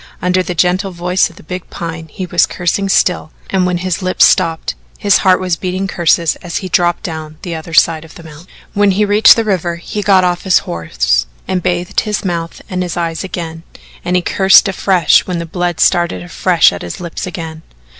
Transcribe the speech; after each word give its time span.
Under 0.19 0.41
the 0.41 0.55
gentle 0.55 0.89
voice 0.91 1.29
of 1.29 1.35
the 1.35 1.43
big 1.43 1.69
Pine 1.69 2.07
he 2.07 2.25
was 2.25 2.47
cursing 2.47 2.89
still, 2.89 3.29
and 3.51 3.67
when 3.67 3.77
his 3.77 4.01
lips 4.01 4.25
stopped, 4.25 4.73
his 4.97 5.17
heart 5.17 5.39
was 5.39 5.57
beating 5.57 5.85
curses 5.87 6.35
as 6.37 6.57
he 6.57 6.69
dropped 6.69 7.03
down 7.03 7.37
the 7.43 7.53
other 7.53 7.75
side 7.75 8.03
of 8.03 8.15
the 8.15 8.23
mountain. 8.23 8.47
When 8.73 8.89
he 8.89 9.05
reached 9.05 9.35
the 9.35 9.43
river, 9.43 9.75
he 9.75 10.01
got 10.01 10.23
off 10.23 10.41
his 10.41 10.57
horse 10.65 11.27
and 11.47 11.61
bathed 11.61 11.99
his 11.99 12.25
mouth 12.25 12.63
and 12.67 12.81
his 12.81 12.97
eyes 12.97 13.23
again, 13.23 13.61
and 14.03 14.15
he 14.15 14.23
cursed 14.23 14.67
afresh 14.67 15.27
when 15.27 15.37
the 15.37 15.45
blood 15.45 15.79
started 15.79 16.23
afresh 16.23 16.73
at 16.73 16.81
his 16.81 16.99
lips 16.99 17.27
again. 17.27 17.61